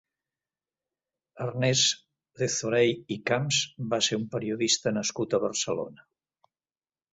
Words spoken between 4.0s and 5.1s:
ser un periodista